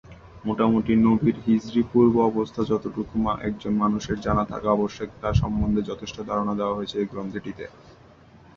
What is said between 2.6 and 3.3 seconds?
যতটুকু